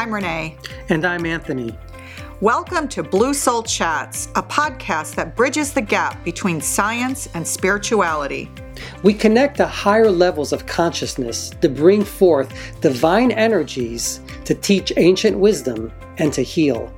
I'm 0.00 0.14
Renee. 0.14 0.56
And 0.88 1.04
I'm 1.04 1.26
Anthony. 1.26 1.78
Welcome 2.40 2.88
to 2.88 3.02
Blue 3.02 3.34
Soul 3.34 3.62
Chats, 3.62 4.28
a 4.34 4.42
podcast 4.42 5.14
that 5.16 5.36
bridges 5.36 5.74
the 5.74 5.82
gap 5.82 6.24
between 6.24 6.58
science 6.62 7.28
and 7.34 7.46
spirituality. 7.46 8.50
We 9.02 9.12
connect 9.12 9.58
to 9.58 9.66
higher 9.66 10.10
levels 10.10 10.54
of 10.54 10.64
consciousness 10.64 11.50
to 11.60 11.68
bring 11.68 12.02
forth 12.02 12.80
divine 12.80 13.30
energies 13.30 14.22
to 14.46 14.54
teach 14.54 14.90
ancient 14.96 15.38
wisdom 15.38 15.92
and 16.16 16.32
to 16.32 16.40
heal. 16.40 16.90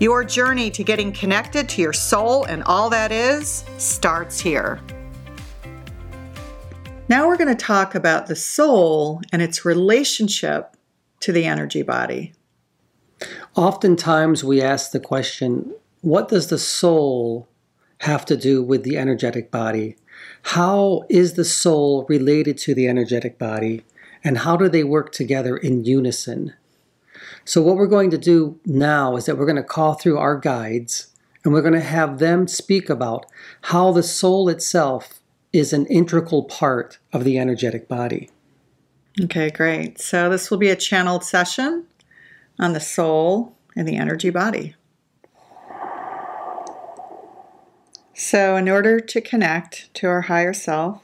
Your 0.00 0.24
journey 0.24 0.70
to 0.70 0.82
getting 0.82 1.12
connected 1.12 1.68
to 1.68 1.82
your 1.82 1.92
soul 1.92 2.44
and 2.44 2.62
all 2.62 2.88
that 2.88 3.12
is 3.12 3.66
starts 3.76 4.40
here. 4.40 4.80
Now 7.10 7.28
we're 7.28 7.36
going 7.36 7.54
to 7.54 7.64
talk 7.66 7.94
about 7.94 8.28
the 8.28 8.36
soul 8.36 9.20
and 9.30 9.42
its 9.42 9.66
relationship 9.66 10.73
to 11.24 11.32
the 11.32 11.46
energy 11.46 11.80
body. 11.80 12.34
Oftentimes 13.56 14.44
we 14.44 14.60
ask 14.60 14.90
the 14.90 15.00
question 15.00 15.74
what 16.02 16.28
does 16.28 16.48
the 16.48 16.58
soul 16.58 17.48
have 18.00 18.26
to 18.26 18.36
do 18.36 18.62
with 18.62 18.82
the 18.82 18.98
energetic 18.98 19.50
body? 19.50 19.96
How 20.42 21.04
is 21.08 21.32
the 21.32 21.44
soul 21.46 22.04
related 22.10 22.58
to 22.58 22.74
the 22.74 22.86
energetic 22.88 23.38
body? 23.38 23.84
And 24.22 24.38
how 24.38 24.58
do 24.58 24.68
they 24.68 24.84
work 24.84 25.12
together 25.12 25.56
in 25.56 25.86
unison? 25.86 26.52
So, 27.46 27.62
what 27.62 27.76
we're 27.76 27.86
going 27.86 28.10
to 28.10 28.18
do 28.18 28.60
now 28.66 29.16
is 29.16 29.24
that 29.24 29.38
we're 29.38 29.46
going 29.46 29.56
to 29.56 29.62
call 29.62 29.94
through 29.94 30.18
our 30.18 30.38
guides 30.38 31.08
and 31.42 31.54
we're 31.54 31.62
going 31.62 31.72
to 31.72 31.80
have 31.80 32.18
them 32.18 32.46
speak 32.46 32.90
about 32.90 33.24
how 33.62 33.92
the 33.92 34.02
soul 34.02 34.50
itself 34.50 35.20
is 35.54 35.72
an 35.72 35.86
integral 35.86 36.44
part 36.44 36.98
of 37.14 37.24
the 37.24 37.38
energetic 37.38 37.88
body. 37.88 38.28
Okay, 39.22 39.50
great. 39.50 40.00
So 40.00 40.28
this 40.28 40.50
will 40.50 40.58
be 40.58 40.70
a 40.70 40.76
channeled 40.76 41.24
session 41.24 41.86
on 42.58 42.72
the 42.72 42.80
soul 42.80 43.56
and 43.76 43.86
the 43.86 43.96
energy 43.96 44.30
body. 44.30 44.74
So, 48.16 48.56
in 48.56 48.68
order 48.68 49.00
to 49.00 49.20
connect 49.20 49.92
to 49.94 50.06
our 50.06 50.22
higher 50.22 50.52
self, 50.52 51.02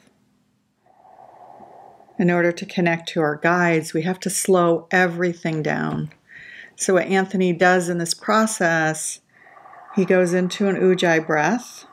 in 2.21 2.31
order 2.31 2.53
to 2.53 2.65
connect 2.65 3.09
to 3.11 3.21
our 3.21 3.35
guides, 3.35 3.93
we 3.93 4.03
have 4.03 4.21
to 4.21 4.31
slow 4.31 4.87
everything 4.93 5.61
down. 5.61 6.13
So, 6.77 6.95
what 6.95 7.07
Anthony 7.07 7.53
does 7.53 7.89
in 7.89 7.99
this 7.99 8.15
process, 8.15 9.21
he 9.97 10.05
goes 10.05 10.33
into 10.33 10.69
an 10.69 10.77
ujjayi 10.77 11.27
breath 11.27 11.87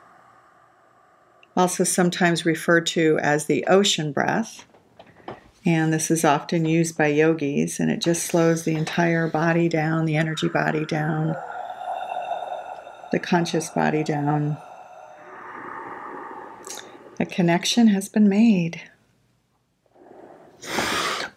also 1.58 1.82
sometimes 1.82 2.46
referred 2.46 2.86
to 2.86 3.18
as 3.20 3.46
the 3.46 3.66
ocean 3.66 4.12
breath. 4.12 4.64
And 5.68 5.92
this 5.92 6.10
is 6.10 6.24
often 6.24 6.64
used 6.64 6.96
by 6.96 7.08
yogis, 7.08 7.78
and 7.78 7.90
it 7.90 8.00
just 8.00 8.24
slows 8.24 8.64
the 8.64 8.74
entire 8.74 9.28
body 9.28 9.68
down, 9.68 10.06
the 10.06 10.16
energy 10.16 10.48
body 10.48 10.86
down, 10.86 11.36
the 13.12 13.18
conscious 13.18 13.68
body 13.68 14.02
down. 14.02 14.56
A 17.20 17.26
connection 17.26 17.88
has 17.88 18.08
been 18.08 18.30
made. 18.30 18.80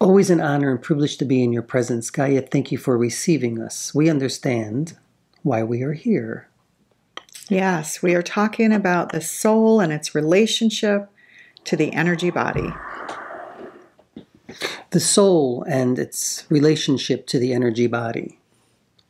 Always 0.00 0.30
an 0.30 0.40
honor 0.40 0.70
and 0.70 0.80
privilege 0.80 1.18
to 1.18 1.26
be 1.26 1.42
in 1.42 1.52
your 1.52 1.60
presence, 1.60 2.08
Gaia. 2.08 2.40
Thank 2.40 2.72
you 2.72 2.78
for 2.78 2.96
receiving 2.96 3.60
us. 3.60 3.94
We 3.94 4.08
understand 4.08 4.96
why 5.42 5.62
we 5.62 5.82
are 5.82 5.92
here. 5.92 6.48
Yes, 7.50 8.00
we 8.02 8.14
are 8.14 8.22
talking 8.22 8.72
about 8.72 9.12
the 9.12 9.20
soul 9.20 9.78
and 9.78 9.92
its 9.92 10.14
relationship 10.14 11.10
to 11.64 11.76
the 11.76 11.92
energy 11.92 12.30
body. 12.30 12.72
The 14.90 15.00
soul 15.00 15.64
and 15.68 15.98
its 15.98 16.44
relationship 16.48 17.26
to 17.28 17.38
the 17.38 17.52
energy 17.52 17.86
body. 17.86 18.38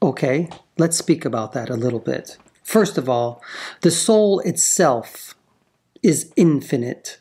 Okay, 0.03 0.48
let's 0.79 0.97
speak 0.97 1.25
about 1.25 1.53
that 1.53 1.71
a 1.71 1.77
little 1.77 2.01
bit. 2.01 2.37
First 2.65 2.98
of 2.98 3.09
all, 3.09 3.43
the 3.83 3.91
soul 3.91 4.41
itself 4.41 5.35
is 6.03 6.33
infinite. 6.37 7.20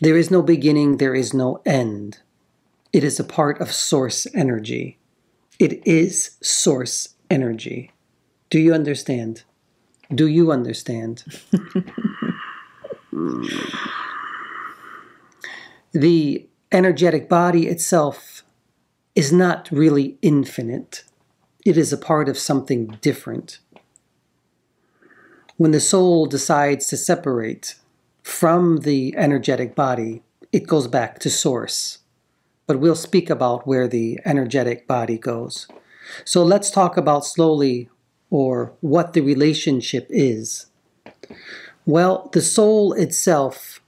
There 0.00 0.16
is 0.16 0.30
no 0.30 0.42
beginning, 0.42 0.96
there 0.96 1.14
is 1.14 1.32
no 1.32 1.60
end. 1.64 2.18
It 2.92 3.04
is 3.04 3.20
a 3.20 3.24
part 3.24 3.60
of 3.60 3.72
source 3.72 4.26
energy. 4.34 4.98
It 5.58 5.86
is 5.86 6.36
source 6.42 7.14
energy. 7.30 7.92
Do 8.50 8.58
you 8.58 8.74
understand? 8.74 9.42
Do 10.14 10.26
you 10.26 10.50
understand? 10.52 11.24
the 15.92 16.48
energetic 16.74 17.28
body 17.28 17.68
itself 17.68 18.42
is 19.14 19.32
not 19.32 19.68
really 19.70 20.18
infinite, 20.20 21.04
it 21.64 21.78
is 21.78 21.92
a 21.92 21.98
part 21.98 22.28
of 22.28 22.36
something 22.36 22.98
different. 23.00 23.60
When 25.56 25.70
the 25.70 25.80
soul 25.80 26.26
decides 26.26 26.88
to 26.88 26.96
separate 26.96 27.76
from 28.22 28.78
the 28.78 29.14
energetic 29.16 29.76
body, 29.76 30.22
it 30.50 30.66
goes 30.66 30.88
back 30.88 31.20
to 31.20 31.30
source. 31.30 31.98
But 32.66 32.80
we'll 32.80 32.96
speak 32.96 33.30
about 33.30 33.66
where 33.66 33.86
the 33.86 34.18
energetic 34.24 34.88
body 34.88 35.16
goes. 35.16 35.68
So 36.24 36.42
let's 36.42 36.70
talk 36.70 36.96
about 36.96 37.24
slowly 37.24 37.88
or 38.30 38.72
what 38.80 39.12
the 39.12 39.20
relationship 39.20 40.08
is? 40.10 40.66
Well, 41.86 42.30
the 42.32 42.42
soul 42.42 42.92
itself 42.92 43.80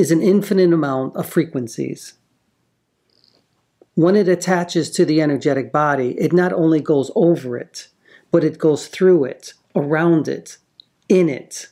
is 0.00 0.10
an 0.10 0.22
infinite 0.22 0.72
amount 0.72 1.14
of 1.14 1.28
frequencies. 1.28 2.14
When 3.94 4.16
it 4.16 4.28
attaches 4.28 4.88
to 4.92 5.04
the 5.04 5.20
energetic 5.20 5.70
body, 5.70 6.18
it 6.18 6.32
not 6.32 6.54
only 6.54 6.80
goes 6.80 7.10
over 7.14 7.58
it, 7.58 7.88
but 8.30 8.42
it 8.42 8.56
goes 8.56 8.86
through 8.86 9.24
it, 9.24 9.52
around 9.76 10.26
it, 10.26 10.56
in 11.10 11.28
it. 11.28 11.68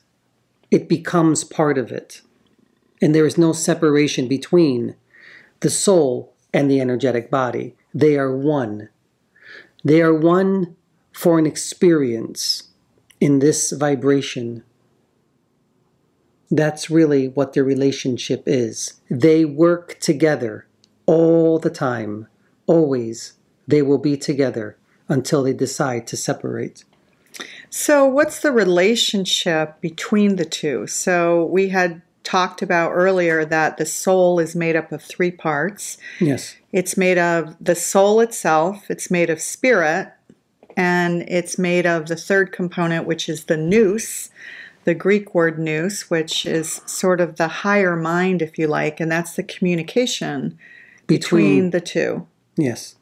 It 0.71 0.91
becomes 0.91 1.43
part 1.43 1.79
of 1.79 1.91
it. 1.91 2.21
And 3.01 3.15
there 3.15 3.25
is 3.25 3.39
no 3.39 3.55
separation 3.55 4.29
between 4.29 4.95
the 5.61 5.71
soul 5.71 6.35
and 6.53 6.71
the 6.71 6.83
energetic 6.83 7.31
body. 7.31 7.77
They 7.95 8.19
are 8.19 8.37
one. 8.37 8.91
They 9.83 10.03
are 10.03 10.15
one 10.15 10.77
for 11.13 11.39
an 11.39 11.47
experience 11.47 12.65
in 13.23 13.39
this 13.39 13.73
vibration. 13.73 14.65
That's 16.51 16.91
really 16.91 17.29
what 17.29 17.53
their 17.53 17.65
relationship 17.65 18.45
is. 18.47 19.01
They 19.11 19.45
work 19.45 19.99
together 20.01 20.67
all 21.07 21.59
the 21.59 21.71
time, 21.71 22.29
always. 22.67 23.35
They 23.67 23.83
will 23.83 23.99
be 23.99 24.17
together 24.17 24.77
until 25.09 25.43
they 25.43 25.53
decide 25.53 26.07
to 26.07 26.17
separate. 26.17 26.85
So, 27.71 28.07
what's 28.07 28.41
the 28.41 28.53
relationship 28.53 29.81
between 29.81 30.37
the 30.37 30.45
two? 30.45 30.87
So, 30.87 31.45
we 31.45 31.69
had 31.69 32.03
talked 32.25 32.61
about 32.61 32.91
earlier 32.91 33.45
that 33.45 33.79
the 33.79 33.87
soul 33.87 34.39
is 34.39 34.55
made 34.55 34.77
up 34.77 34.93
of 34.93 35.03
three 35.03 35.31
parts. 35.31 35.97
Yes. 36.21 36.57
It's 36.73 36.97
made 36.97 37.17
of 37.17 37.57
the 37.59 37.75
soul 37.75 38.21
itself, 38.21 38.91
it's 38.91 39.11
made 39.11 39.31
of 39.31 39.41
spirit, 39.41 40.13
and 40.77 41.23
it's 41.23 41.59
made 41.59 41.87
of 41.87 42.07
the 42.07 42.17
third 42.17 42.53
component, 42.53 43.07
which 43.07 43.29
is 43.29 43.45
the 43.45 43.57
nous, 43.57 44.31
the 44.89 44.95
Greek 44.95 45.35
word 45.35 45.59
nous, 45.59 46.09
which 46.09 46.47
is 46.47 46.81
sort 46.87 47.21
of 47.21 47.37
the 47.37 47.49
higher 47.49 47.95
mind, 47.95 48.41
if 48.41 48.57
you 48.57 48.67
like, 48.67 49.01
and 49.01 49.13
that's 49.13 49.37
the 49.37 49.43
communication 49.43 50.59
between, 51.07 51.67
between 51.67 51.71
the 51.73 51.81
two. 51.83 52.27
Yes. 52.57 52.97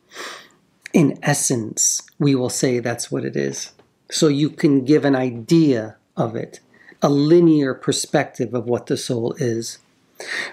In 0.93 1.17
essence, 1.23 2.03
we 2.19 2.35
will 2.35 2.51
say 2.51 2.81
that's 2.81 3.13
what 3.13 3.25
it 3.25 3.37
is. 3.37 3.71
So 4.11 4.27
you 4.27 4.51
can 4.51 4.85
give 4.85 5.05
an 5.05 5.15
idea 5.15 5.95
of 6.17 6.35
it 6.35 6.59
a 7.03 7.09
linear 7.09 7.73
perspective 7.73 8.53
of 8.53 8.65
what 8.65 8.87
the 8.87 8.97
soul 8.97 9.37
is. 9.39 9.79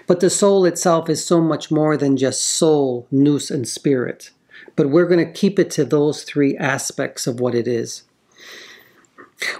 But 0.06 0.20
the 0.20 0.30
soul 0.30 0.64
itself 0.64 1.10
is 1.10 1.26
so 1.26 1.40
much 1.40 1.68
more 1.68 1.96
than 1.96 2.16
just 2.16 2.44
soul, 2.44 3.08
nous, 3.10 3.50
and 3.50 3.66
spirit. 3.66 4.30
But 4.76 4.88
we're 4.88 5.08
going 5.08 5.26
to 5.26 5.32
keep 5.32 5.58
it 5.58 5.72
to 5.72 5.84
those 5.84 6.22
three 6.22 6.56
aspects 6.58 7.26
of 7.26 7.40
what 7.40 7.56
it 7.56 7.66
is. 7.66 8.04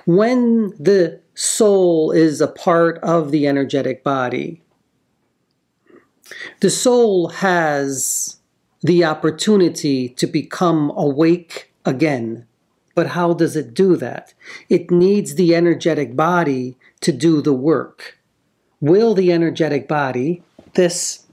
When 0.04 0.70
the 0.78 1.20
soul 1.34 2.12
is 2.12 2.40
a 2.40 2.48
part 2.48 2.98
of 2.98 3.30
the 3.30 3.46
energetic 3.46 4.04
body, 4.04 4.62
the 6.60 6.70
soul 6.70 7.28
has 7.28 8.38
the 8.82 9.04
opportunity 9.04 10.08
to 10.10 10.26
become 10.26 10.90
awake 10.96 11.72
again 11.84 12.46
but 12.94 13.08
how 13.08 13.34
does 13.34 13.56
it 13.56 13.74
do 13.74 13.96
that? 13.96 14.34
It 14.68 14.90
needs 14.90 15.34
the 15.34 15.54
energetic 15.54 16.14
body 16.14 16.76
to 17.00 17.12
do 17.12 17.42
the 17.42 17.52
work. 17.52 18.18
Will 18.80 19.14
the 19.14 19.32
energetic 19.32 19.88
body, 19.88 20.42
this, 20.74 21.26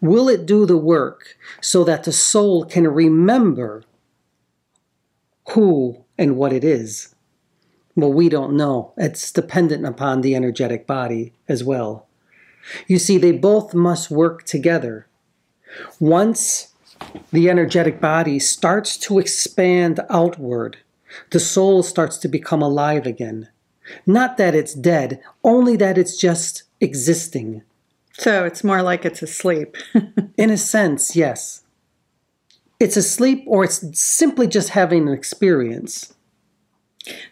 will 0.00 0.28
it 0.28 0.46
do 0.46 0.64
the 0.64 0.78
work 0.78 1.36
so 1.60 1.84
that 1.84 2.04
the 2.04 2.12
soul 2.12 2.64
can 2.64 2.88
remember 2.88 3.84
who 5.50 6.04
and 6.16 6.36
what 6.36 6.52
it 6.52 6.64
is? 6.64 7.14
Well, 7.96 8.12
we 8.12 8.28
don't 8.28 8.56
know. 8.56 8.92
It's 8.98 9.32
dependent 9.32 9.86
upon 9.86 10.20
the 10.20 10.36
energetic 10.36 10.86
body 10.86 11.32
as 11.48 11.64
well. 11.64 12.06
You 12.86 12.98
see, 12.98 13.16
they 13.16 13.32
both 13.32 13.74
must 13.74 14.10
work 14.10 14.44
together. 14.44 15.06
Once 15.98 16.74
the 17.32 17.48
energetic 17.48 18.00
body 18.00 18.38
starts 18.38 18.98
to 18.98 19.18
expand 19.18 20.00
outward, 20.10 20.78
the 21.30 21.40
soul 21.40 21.82
starts 21.82 22.18
to 22.18 22.28
become 22.28 22.60
alive 22.62 23.06
again. 23.06 23.48
Not 24.06 24.36
that 24.36 24.54
it's 24.54 24.74
dead, 24.74 25.20
only 25.42 25.76
that 25.76 25.96
it's 25.96 26.16
just 26.16 26.64
existing. 26.80 27.62
So 28.12 28.44
it's 28.44 28.64
more 28.64 28.82
like 28.82 29.04
it's 29.04 29.22
asleep. 29.22 29.76
In 30.36 30.50
a 30.50 30.56
sense, 30.58 31.16
yes. 31.16 31.62
It's 32.78 32.96
asleep 32.96 33.44
or 33.46 33.64
it's 33.64 33.98
simply 33.98 34.48
just 34.48 34.70
having 34.70 35.08
an 35.08 35.14
experience. 35.14 36.12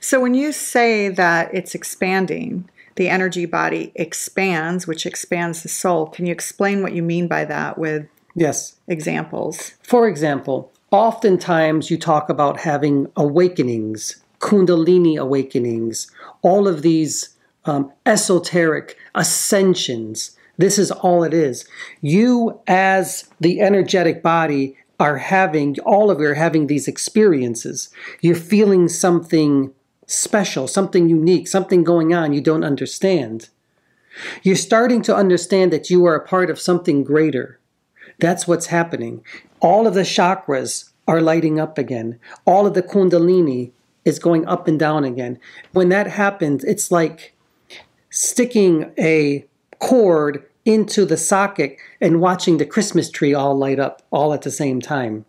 So 0.01 0.21
when 0.21 0.35
you 0.35 0.53
say 0.53 1.09
that 1.09 1.53
it's 1.55 1.75
expanding, 1.75 2.69
the 2.97 3.09
energy 3.09 3.47
body 3.47 3.93
expands, 3.95 4.87
which 4.87 5.07
expands 5.07 5.63
the 5.63 5.69
soul, 5.69 6.07
can 6.07 6.27
you 6.27 6.33
explain 6.33 6.83
what 6.83 6.93
you 6.93 7.03
mean 7.03 7.27
by 7.29 7.45
that 7.45 7.79
with 7.79 8.07
Yes. 8.37 8.77
examples? 8.89 9.73
For 9.83 10.09
example, 10.09 10.73
oftentimes 10.91 11.91
you 11.91 11.99
talk 11.99 12.29
about 12.29 12.61
having 12.61 13.09
awakenings, 13.17 14.23
Kundalini 14.41 15.17
awakenings, 15.19 16.11
all 16.43 16.69
of 16.69 16.83
these 16.83 17.31
um, 17.65 17.91
esoteric 18.07 18.97
ascensions. 19.15 20.37
This 20.59 20.79
is 20.79 20.91
all 20.91 21.25
it 21.25 21.35
is. 21.35 21.67
You, 22.01 22.61
as 22.67 23.29
the 23.41 23.61
energetic 23.61 24.23
body, 24.23 24.77
are 25.01 25.19
having, 25.19 25.79
all 25.81 26.11
of 26.11 26.21
you 26.21 26.27
are 26.27 26.35
having 26.35 26.67
these 26.67 26.89
experiences. 26.89 27.91
You're 28.21 28.37
feeling 28.37 28.89
something 28.89 29.73
special, 30.07 30.69
something 30.69 31.09
unique, 31.09 31.49
something 31.49 31.83
going 31.83 32.15
on 32.15 32.33
you 32.33 32.41
don't 32.41 32.65
understand. 32.65 33.49
You're 34.43 34.57
starting 34.57 35.03
to 35.03 35.17
understand 35.17 35.73
that 35.73 35.91
you 35.91 36.05
are 36.05 36.15
a 36.15 36.27
part 36.27 36.51
of 36.51 36.61
something 36.61 37.03
greater. 37.03 37.59
That's 38.21 38.47
what's 38.47 38.67
happening. 38.67 39.25
All 39.61 39.87
of 39.87 39.95
the 39.95 40.03
chakras 40.03 40.91
are 41.09 41.21
lighting 41.21 41.59
up 41.59 41.79
again. 41.79 42.19
All 42.45 42.67
of 42.67 42.75
the 42.75 42.83
kundalini 42.83 43.73
is 44.05 44.19
going 44.19 44.47
up 44.47 44.69
and 44.69 44.79
down 44.79 45.05
again. 45.05 45.39
When 45.73 45.89
that 45.89 46.07
happens, 46.07 46.63
it's 46.65 46.91
like 46.93 47.35
sticking 48.11 48.93
a 48.99 49.45
cord 49.81 50.45
into 50.65 51.05
the 51.05 51.17
socket 51.17 51.77
and 52.01 52.21
watching 52.21 52.57
the 52.59 52.67
Christmas 52.67 53.11
tree 53.11 53.35
all 53.35 53.57
light 53.57 53.79
up 53.79 54.03
all 54.11 54.33
at 54.33 54.43
the 54.43 54.51
same 54.51 54.81
time. 54.81 55.25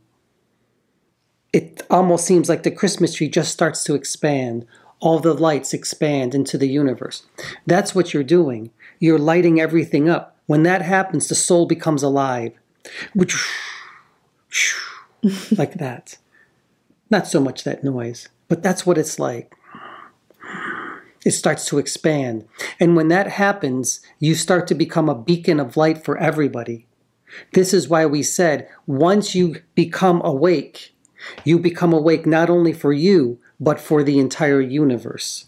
It 1.52 1.84
almost 1.90 2.26
seems 2.26 2.50
like 2.50 2.64
the 2.64 2.72
Christmas 2.72 3.16
tree 3.16 3.30
just 3.30 3.52
starts 3.52 3.84
to 3.86 3.96
expand. 3.96 4.66
All 5.00 5.20
the 5.20 5.34
lights 5.34 5.74
expand 5.74 6.34
into 6.34 6.58
the 6.58 6.68
universe. 6.68 7.24
That's 7.66 7.94
what 7.94 8.14
you're 8.14 8.24
doing. 8.24 8.72
You're 9.00 9.20
lighting 9.20 9.60
everything 9.60 10.10
up. 10.10 10.38
When 10.48 10.64
that 10.64 10.82
happens, 10.82 11.28
the 11.28 11.36
soul 11.36 11.66
becomes 11.66 12.04
alive. 12.04 12.54
Which 13.14 13.36
like 15.58 15.76
that. 15.76 16.18
Not 17.10 17.28
so 17.28 17.40
much 17.40 17.64
that 17.64 17.84
noise, 17.84 18.30
but 18.48 18.64
that's 18.64 18.86
what 18.86 18.98
it's 18.98 19.20
like. 19.20 19.56
It 21.26 21.32
starts 21.32 21.66
to 21.68 21.80
expand. 21.80 22.48
And 22.80 22.96
when 22.96 23.10
that 23.10 23.32
happens, 23.32 24.00
you 24.20 24.36
start 24.36 24.68
to 24.68 24.76
become 24.76 25.10
a 25.10 25.16
beacon 25.16 25.60
of 25.60 25.76
light 25.76 26.04
for 26.06 26.18
everybody. 26.18 26.88
This 27.54 27.74
is 27.74 27.90
why 27.90 28.06
we 28.06 28.24
said 28.24 28.70
once 28.86 29.36
you 29.36 29.58
become 29.74 30.22
awake, 30.24 30.96
you 31.44 31.58
become 31.60 31.92
awake 31.92 32.26
not 32.26 32.50
only 32.50 32.72
for 32.72 32.94
you, 32.94 33.40
but 33.60 33.80
for 33.80 34.04
the 34.04 34.20
entire 34.20 34.62
universe. 34.62 35.46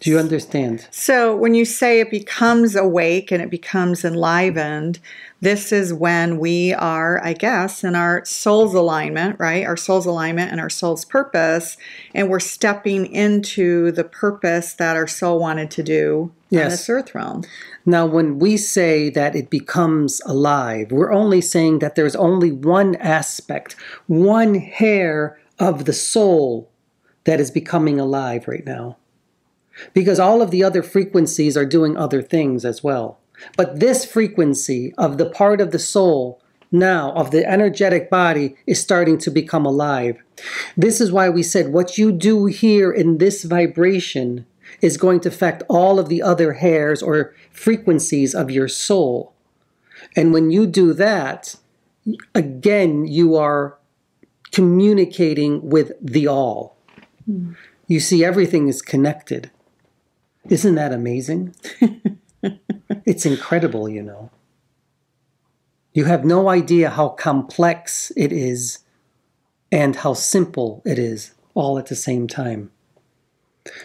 Do 0.00 0.10
you 0.10 0.18
understand? 0.18 0.86
So 0.90 1.34
when 1.34 1.54
you 1.54 1.64
say 1.64 2.00
it 2.00 2.10
becomes 2.10 2.76
awake 2.76 3.32
and 3.32 3.42
it 3.42 3.50
becomes 3.50 4.04
enlivened, 4.04 4.98
this 5.40 5.72
is 5.72 5.94
when 5.94 6.38
we 6.38 6.74
are, 6.74 7.24
I 7.24 7.32
guess, 7.32 7.82
in 7.84 7.94
our 7.94 8.24
soul's 8.24 8.74
alignment, 8.74 9.38
right? 9.38 9.64
Our 9.64 9.76
soul's 9.76 10.04
alignment 10.04 10.50
and 10.50 10.60
our 10.60 10.68
soul's 10.68 11.04
purpose, 11.04 11.76
and 12.14 12.28
we're 12.28 12.40
stepping 12.40 13.06
into 13.06 13.92
the 13.92 14.04
purpose 14.04 14.74
that 14.74 14.96
our 14.96 15.06
soul 15.06 15.38
wanted 15.38 15.70
to 15.72 15.82
do 15.82 16.32
on 16.52 16.58
Yes. 16.58 16.72
this 16.72 16.88
earth 16.90 17.14
realm. 17.14 17.44
Now, 17.86 18.04
when 18.04 18.38
we 18.38 18.56
say 18.56 19.10
that 19.10 19.34
it 19.36 19.48
becomes 19.48 20.20
alive, 20.26 20.92
we're 20.92 21.12
only 21.12 21.40
saying 21.40 21.78
that 21.78 21.94
there's 21.94 22.16
only 22.16 22.52
one 22.52 22.94
aspect, 22.96 23.74
one 24.06 24.56
hair 24.56 25.38
of 25.58 25.84
the 25.86 25.92
soul 25.92 26.68
that 27.24 27.40
is 27.40 27.50
becoming 27.50 27.98
alive 28.00 28.48
right 28.48 28.66
now. 28.66 28.96
Because 29.94 30.18
all 30.18 30.42
of 30.42 30.50
the 30.50 30.64
other 30.64 30.82
frequencies 30.82 31.56
are 31.56 31.66
doing 31.66 31.96
other 31.96 32.22
things 32.22 32.64
as 32.64 32.82
well. 32.82 33.18
But 33.56 33.80
this 33.80 34.04
frequency 34.04 34.94
of 34.98 35.18
the 35.18 35.30
part 35.30 35.60
of 35.60 35.70
the 35.70 35.78
soul 35.78 36.40
now, 36.70 37.12
of 37.12 37.30
the 37.30 37.48
energetic 37.48 38.10
body, 38.10 38.56
is 38.66 38.80
starting 38.80 39.18
to 39.18 39.30
become 39.30 39.64
alive. 39.64 40.18
This 40.76 41.00
is 41.00 41.12
why 41.12 41.28
we 41.28 41.42
said 41.42 41.72
what 41.72 41.96
you 41.96 42.12
do 42.12 42.46
here 42.46 42.92
in 42.92 43.18
this 43.18 43.44
vibration 43.44 44.46
is 44.80 44.96
going 44.96 45.20
to 45.20 45.28
affect 45.28 45.62
all 45.68 45.98
of 45.98 46.08
the 46.08 46.22
other 46.22 46.54
hairs 46.54 47.02
or 47.02 47.34
frequencies 47.50 48.34
of 48.34 48.50
your 48.50 48.68
soul. 48.68 49.32
And 50.14 50.32
when 50.32 50.50
you 50.50 50.66
do 50.66 50.92
that, 50.94 51.56
again, 52.34 53.06
you 53.06 53.34
are 53.36 53.78
communicating 54.52 55.68
with 55.68 55.92
the 56.00 56.26
all. 56.26 56.76
Hmm. 57.24 57.52
You 57.86 58.00
see, 58.00 58.24
everything 58.24 58.68
is 58.68 58.82
connected. 58.82 59.50
Isn't 60.48 60.74
that 60.76 60.92
amazing? 60.92 61.54
it's 63.04 63.26
incredible, 63.26 63.88
you 63.88 64.02
know. 64.02 64.30
You 65.92 66.04
have 66.04 66.24
no 66.24 66.48
idea 66.48 66.90
how 66.90 67.08
complex 67.08 68.12
it 68.16 68.32
is 68.32 68.78
and 69.70 69.96
how 69.96 70.14
simple 70.14 70.82
it 70.84 70.98
is 70.98 71.34
all 71.54 71.78
at 71.78 71.86
the 71.86 71.96
same 71.96 72.26
time. 72.26 72.70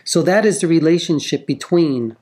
So, 0.04 0.21
that 0.21 0.45
is 0.45 0.62
the 0.62 0.68
relationship 0.68 1.45
between 1.45 2.15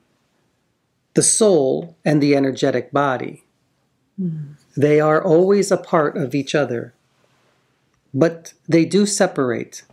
the 1.13 1.21
soul 1.21 1.95
and 2.03 2.21
the 2.21 2.35
energetic 2.35 2.91
body. 2.91 3.43
They 4.77 4.99
are 4.99 5.23
always 5.23 5.71
a 5.71 5.77
part 5.77 6.15
of 6.17 6.33
each 6.33 6.55
other, 6.55 6.93
but 8.13 8.53
they 8.67 8.85
do 8.85 9.05
separate. 9.05 9.83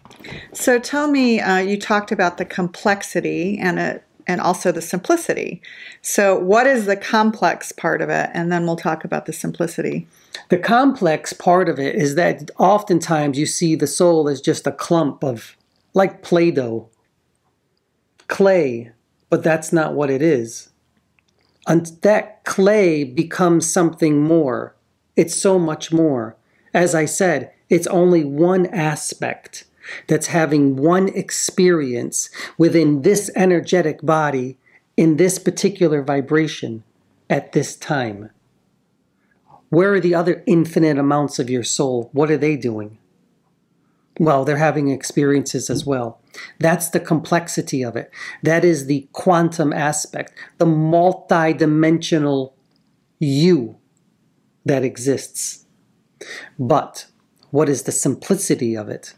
So 0.52 0.78
tell 0.78 1.08
me, 1.08 1.40
uh, 1.40 1.58
you 1.58 1.78
talked 1.78 2.12
about 2.12 2.38
the 2.38 2.44
complexity 2.44 3.58
and 3.58 3.78
it, 3.78 4.04
and 4.28 4.40
also 4.42 4.70
the 4.70 4.82
simplicity. 4.82 5.60
So 6.02 6.38
what 6.38 6.66
is 6.66 6.84
the 6.84 6.96
complex 6.96 7.72
part 7.72 8.02
of 8.02 8.10
it? 8.10 8.30
And 8.34 8.52
then 8.52 8.66
we'll 8.66 8.76
talk 8.76 9.02
about 9.02 9.24
the 9.24 9.32
simplicity. 9.32 10.06
The 10.50 10.58
complex 10.58 11.32
part 11.32 11.68
of 11.68 11.80
it 11.80 11.96
is 11.96 12.14
that 12.14 12.50
oftentimes 12.58 13.38
you 13.38 13.46
see 13.46 13.74
the 13.74 13.86
soul 13.86 14.28
as 14.28 14.42
just 14.42 14.66
a 14.66 14.72
clump 14.72 15.24
of, 15.24 15.56
like 15.94 16.22
Play 16.22 16.50
Doh, 16.50 16.90
clay, 18.28 18.92
but 19.30 19.42
that's 19.42 19.72
not 19.72 19.94
what 19.94 20.10
it 20.10 20.20
is. 20.20 20.68
And 21.66 21.86
that 22.02 22.44
clay 22.44 23.04
becomes 23.04 23.70
something 23.70 24.22
more. 24.22 24.76
It's 25.16 25.34
so 25.34 25.58
much 25.58 25.92
more. 25.92 26.36
As 26.72 26.94
I 26.94 27.06
said, 27.06 27.52
it's 27.68 27.86
only 27.88 28.24
one 28.24 28.66
aspect 28.66 29.64
that's 30.06 30.28
having 30.28 30.76
one 30.76 31.08
experience 31.08 32.30
within 32.56 33.02
this 33.02 33.30
energetic 33.34 34.02
body 34.02 34.58
in 34.96 35.16
this 35.16 35.38
particular 35.38 36.02
vibration 36.02 36.84
at 37.30 37.52
this 37.52 37.76
time. 37.76 38.30
Where 39.70 39.94
are 39.94 40.00
the 40.00 40.14
other 40.14 40.42
infinite 40.46 40.98
amounts 40.98 41.38
of 41.38 41.50
your 41.50 41.62
soul? 41.62 42.10
What 42.12 42.30
are 42.30 42.38
they 42.38 42.56
doing? 42.56 42.98
Well, 44.18 44.44
they're 44.44 44.56
having 44.56 44.88
experiences 44.88 45.70
as 45.70 45.86
well. 45.86 46.20
That's 46.58 46.88
the 46.88 47.00
complexity 47.00 47.84
of 47.84 47.94
it. 47.96 48.10
That 48.42 48.64
is 48.64 48.86
the 48.86 49.08
quantum 49.12 49.72
aspect, 49.72 50.32
the 50.58 50.66
multi-dimensional 50.66 52.56
you 53.20 53.76
that 54.64 54.84
exists. 54.84 55.66
But 56.58 57.06
what 57.50 57.68
is 57.68 57.84
the 57.84 57.92
simplicity 57.92 58.76
of 58.76 58.88
it? 58.88 59.14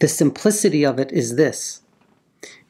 The 0.00 0.08
simplicity 0.08 0.84
of 0.84 0.98
it 0.98 1.12
is 1.12 1.36
this 1.36 1.82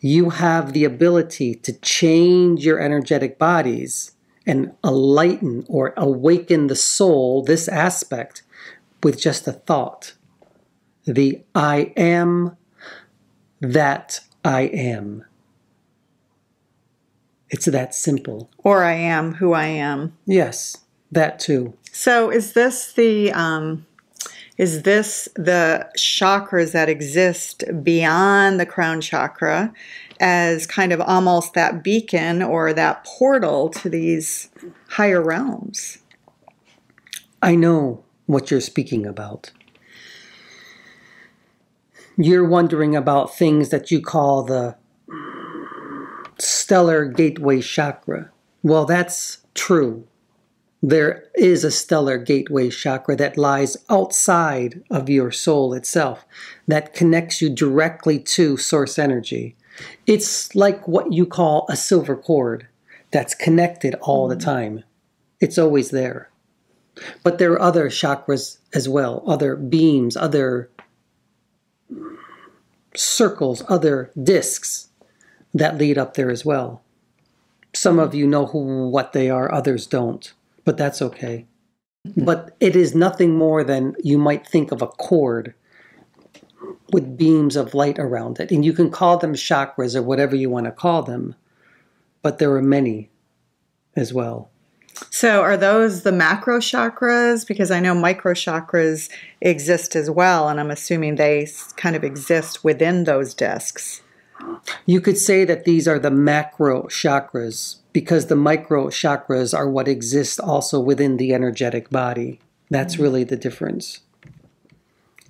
you 0.00 0.30
have 0.30 0.74
the 0.74 0.84
ability 0.84 1.54
to 1.54 1.72
change 1.80 2.62
your 2.62 2.78
energetic 2.78 3.38
bodies 3.38 4.12
and 4.46 4.72
enlighten 4.84 5.64
or 5.66 5.94
awaken 5.96 6.66
the 6.66 6.76
soul, 6.76 7.42
this 7.42 7.68
aspect, 7.68 8.42
with 9.02 9.18
just 9.18 9.48
a 9.48 9.52
thought. 9.52 10.12
The 11.06 11.42
I 11.54 11.92
am 11.96 12.58
that 13.62 14.20
I 14.44 14.62
am. 14.62 15.24
It's 17.48 17.66
that 17.66 17.94
simple. 17.94 18.50
Or 18.58 18.84
I 18.84 18.92
am 18.92 19.34
who 19.34 19.54
I 19.54 19.66
am. 19.66 20.16
Yes, 20.26 20.76
that 21.12 21.38
too. 21.38 21.74
So 21.92 22.30
is 22.30 22.52
this 22.52 22.92
the 22.92 23.32
um, 23.32 23.86
is 24.56 24.82
this 24.82 25.28
the 25.34 25.88
chakras 25.96 26.72
that 26.72 26.88
exist 26.88 27.64
beyond 27.82 28.60
the 28.60 28.66
crown 28.66 29.00
chakra 29.00 29.72
as 30.20 30.66
kind 30.66 30.92
of 30.92 31.00
almost 31.00 31.54
that 31.54 31.82
beacon 31.82 32.42
or 32.42 32.72
that 32.72 33.04
portal 33.04 33.68
to 33.68 33.88
these 33.88 34.50
higher 34.90 35.20
realms? 35.20 35.98
I 37.42 37.56
know 37.56 38.04
what 38.26 38.50
you're 38.50 38.60
speaking 38.60 39.04
about. 39.04 39.50
You're 42.16 42.48
wondering 42.48 42.94
about 42.94 43.36
things 43.36 43.70
that 43.70 43.90
you 43.90 44.00
call 44.00 44.44
the 44.44 44.76
stellar 46.38 47.06
gateway 47.06 47.60
chakra. 47.60 48.30
Well, 48.62 48.84
that's 48.84 49.38
true. 49.54 50.06
There 50.86 51.30
is 51.34 51.64
a 51.64 51.70
stellar 51.70 52.18
gateway 52.18 52.68
chakra 52.68 53.16
that 53.16 53.38
lies 53.38 53.78
outside 53.88 54.82
of 54.90 55.08
your 55.08 55.30
soul 55.30 55.72
itself 55.72 56.26
that 56.68 56.92
connects 56.92 57.40
you 57.40 57.48
directly 57.48 58.18
to 58.18 58.58
source 58.58 58.98
energy. 58.98 59.56
It's 60.06 60.54
like 60.54 60.86
what 60.86 61.10
you 61.10 61.24
call 61.24 61.64
a 61.70 61.74
silver 61.74 62.14
cord 62.14 62.68
that's 63.12 63.34
connected 63.34 63.94
all 64.02 64.28
the 64.28 64.36
mm-hmm. 64.36 64.44
time. 64.44 64.84
It's 65.40 65.56
always 65.56 65.88
there. 65.88 66.28
But 67.22 67.38
there 67.38 67.52
are 67.52 67.62
other 67.62 67.88
chakras 67.88 68.58
as 68.74 68.86
well, 68.86 69.24
other 69.26 69.56
beams, 69.56 70.18
other 70.18 70.68
circles, 72.94 73.62
other 73.70 74.10
discs 74.22 74.88
that 75.54 75.78
lead 75.78 75.96
up 75.96 76.12
there 76.12 76.30
as 76.30 76.44
well. 76.44 76.82
Some 77.72 77.98
of 77.98 78.14
you 78.14 78.26
know 78.26 78.44
who, 78.44 78.90
what 78.90 79.14
they 79.14 79.30
are, 79.30 79.50
others 79.50 79.86
don't, 79.86 80.30
but 80.64 80.76
that's 80.76 81.02
okay. 81.02 81.46
Hmm. 82.14 82.24
But 82.24 82.56
it 82.60 82.76
is 82.76 82.94
nothing 82.94 83.36
more 83.36 83.64
than 83.64 83.94
you 84.02 84.18
might 84.18 84.46
think 84.46 84.72
of 84.72 84.82
a 84.82 84.86
cord 84.86 85.54
with 86.92 87.16
beams 87.16 87.56
of 87.56 87.74
light 87.74 87.98
around 87.98 88.40
it. 88.40 88.50
And 88.50 88.64
you 88.64 88.72
can 88.72 88.90
call 88.90 89.18
them 89.18 89.34
chakras 89.34 89.96
or 89.96 90.02
whatever 90.02 90.36
you 90.36 90.50
want 90.50 90.66
to 90.66 90.72
call 90.72 91.02
them, 91.02 91.34
but 92.22 92.38
there 92.38 92.52
are 92.54 92.62
many 92.62 93.10
as 93.96 94.12
well. 94.12 94.50
So, 95.10 95.40
are 95.42 95.56
those 95.56 96.02
the 96.02 96.12
macro 96.12 96.60
chakras? 96.60 97.44
Because 97.46 97.72
I 97.72 97.80
know 97.80 97.94
micro 97.94 98.32
chakras 98.32 99.10
exist 99.40 99.96
as 99.96 100.08
well, 100.08 100.48
and 100.48 100.60
I'm 100.60 100.70
assuming 100.70 101.16
they 101.16 101.48
kind 101.76 101.96
of 101.96 102.04
exist 102.04 102.62
within 102.62 103.02
those 103.02 103.34
discs. 103.34 104.02
You 104.86 105.00
could 105.00 105.18
say 105.18 105.44
that 105.44 105.64
these 105.64 105.88
are 105.88 105.98
the 105.98 106.10
macro 106.10 106.84
chakras 106.84 107.76
because 107.92 108.26
the 108.26 108.36
micro 108.36 108.88
chakras 108.88 109.56
are 109.56 109.68
what 109.68 109.88
exist 109.88 110.40
also 110.40 110.80
within 110.80 111.16
the 111.16 111.32
energetic 111.32 111.90
body. 111.90 112.40
That's 112.70 112.98
really 112.98 113.24
the 113.24 113.36
difference. 113.36 114.00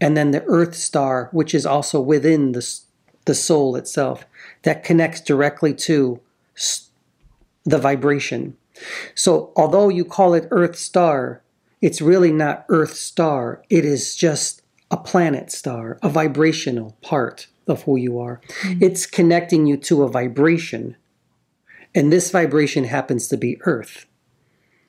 And 0.00 0.16
then 0.16 0.30
the 0.30 0.44
earth 0.44 0.74
star, 0.74 1.28
which 1.32 1.54
is 1.54 1.66
also 1.66 2.00
within 2.00 2.52
the, 2.52 2.80
the 3.26 3.34
soul 3.34 3.76
itself, 3.76 4.24
that 4.62 4.84
connects 4.84 5.20
directly 5.20 5.74
to 5.74 6.20
the 7.64 7.78
vibration. 7.78 8.56
So, 9.14 9.52
although 9.56 9.88
you 9.88 10.04
call 10.04 10.34
it 10.34 10.48
Earth 10.50 10.76
star, 10.76 11.42
it's 11.80 12.00
really 12.00 12.32
not 12.32 12.64
Earth 12.68 12.94
star. 12.94 13.62
It 13.70 13.84
is 13.84 14.16
just 14.16 14.62
a 14.90 14.96
planet 14.96 15.50
star, 15.50 15.98
a 16.02 16.08
vibrational 16.08 16.96
part 17.00 17.46
of 17.66 17.82
who 17.82 17.96
you 17.96 18.18
are. 18.18 18.40
Mm-hmm. 18.60 18.82
It's 18.82 19.06
connecting 19.06 19.66
you 19.66 19.76
to 19.78 20.02
a 20.02 20.08
vibration. 20.08 20.96
And 21.94 22.12
this 22.12 22.30
vibration 22.30 22.84
happens 22.84 23.28
to 23.28 23.36
be 23.36 23.60
Earth. 23.62 24.06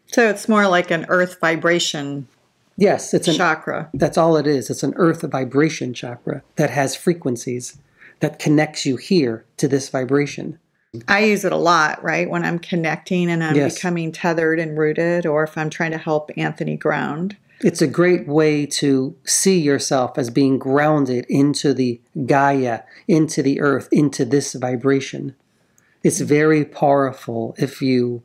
So 0.07 0.29
it's 0.29 0.49
more 0.49 0.67
like 0.67 0.91
an 0.91 1.05
Earth 1.09 1.39
vibration. 1.39 2.27
Yes, 2.77 3.13
it's 3.13 3.27
a 3.27 3.33
chakra. 3.33 3.89
That's 3.93 4.17
all 4.17 4.37
it 4.37 4.47
is. 4.47 4.69
It's 4.69 4.83
an 4.83 4.93
Earth 4.97 5.21
vibration 5.21 5.93
chakra 5.93 6.43
that 6.57 6.69
has 6.71 6.95
frequencies 6.95 7.77
that 8.19 8.39
connects 8.39 8.85
you 8.85 8.97
here 8.97 9.45
to 9.57 9.67
this 9.67 9.89
vibration. 9.89 10.59
I 11.07 11.25
use 11.25 11.43
it 11.43 11.51
a 11.51 11.57
lot, 11.57 12.01
right? 12.03 12.29
When 12.29 12.45
I'm 12.45 12.59
connecting 12.59 13.29
and 13.29 13.43
I'm 13.43 13.55
yes. 13.55 13.75
becoming 13.75 14.11
tethered 14.11 14.59
and 14.59 14.77
rooted, 14.77 15.25
or 15.25 15.43
if 15.43 15.57
I'm 15.57 15.69
trying 15.69 15.91
to 15.91 15.97
help 15.97 16.31
Anthony 16.37 16.77
ground. 16.77 17.35
It's 17.61 17.81
a 17.81 17.87
great 17.87 18.27
way 18.27 18.65
to 18.65 19.15
see 19.23 19.59
yourself 19.59 20.17
as 20.17 20.29
being 20.29 20.59
grounded 20.59 21.25
into 21.29 21.73
the 21.73 22.01
Gaia, 22.25 22.81
into 23.07 23.41
the 23.41 23.61
earth, 23.61 23.87
into 23.91 24.25
this 24.25 24.53
vibration. 24.53 25.35
It's 26.03 26.19
very 26.19 26.65
powerful 26.65 27.55
if 27.57 27.81
you 27.81 28.23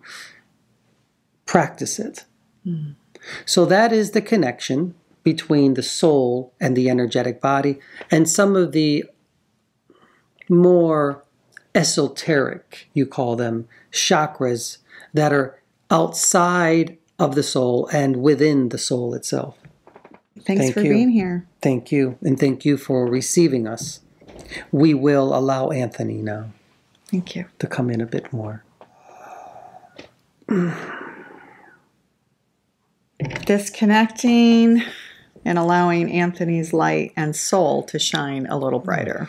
practice 1.46 1.98
it. 1.98 2.24
Mm. 2.66 2.94
So, 3.44 3.64
that 3.66 3.92
is 3.92 4.10
the 4.10 4.22
connection 4.22 4.94
between 5.22 5.74
the 5.74 5.82
soul 5.82 6.52
and 6.60 6.76
the 6.76 6.88
energetic 6.88 7.40
body, 7.40 7.78
and 8.10 8.28
some 8.28 8.56
of 8.56 8.72
the 8.72 9.04
more 10.48 11.22
esoteric, 11.74 12.88
you 12.94 13.06
call 13.06 13.36
them, 13.36 13.68
chakras 13.92 14.78
that 15.14 15.32
are 15.32 15.60
outside 15.90 16.98
of 17.20 17.34
the 17.34 17.42
soul 17.42 17.88
and 17.92 18.22
within 18.22 18.70
the 18.70 18.78
soul 18.78 19.12
itself. 19.14 19.58
Thanks 20.46 20.62
thank 20.62 20.74
for 20.74 20.80
you. 20.80 20.90
being 20.90 21.10
here. 21.10 21.46
Thank 21.60 21.92
you. 21.92 22.16
And 22.22 22.40
thank 22.40 22.64
you 22.64 22.78
for 22.78 23.06
receiving 23.06 23.66
us. 23.66 24.00
We 24.72 24.94
will 24.94 25.36
allow 25.36 25.68
Anthony 25.70 26.22
now. 26.22 26.46
Thank 27.06 27.36
you. 27.36 27.44
To 27.58 27.66
come 27.66 27.90
in 27.90 28.00
a 28.00 28.06
bit 28.06 28.32
more. 28.32 28.64
Disconnecting 33.44 34.82
and 35.44 35.58
allowing 35.58 36.10
Anthony's 36.10 36.72
light 36.72 37.12
and 37.16 37.36
soul 37.36 37.82
to 37.84 37.98
shine 37.98 38.46
a 38.46 38.56
little 38.56 38.78
brighter. 38.78 39.28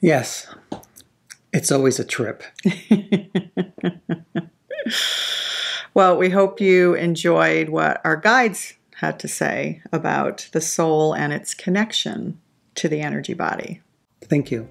Yes. 0.00 0.46
It's 1.52 1.72
always 1.72 1.98
a 1.98 2.04
trip. 2.04 2.44
well, 5.94 6.16
we 6.16 6.30
hope 6.30 6.60
you 6.60 6.94
enjoyed 6.94 7.68
what 7.68 8.00
our 8.04 8.16
guides 8.16 8.74
had 8.96 9.18
to 9.20 9.28
say 9.28 9.82
about 9.92 10.48
the 10.52 10.60
soul 10.60 11.14
and 11.14 11.32
its 11.32 11.54
connection 11.54 12.40
to 12.76 12.88
the 12.88 13.00
energy 13.00 13.34
body. 13.34 13.80
Thank 14.22 14.50
you. 14.50 14.68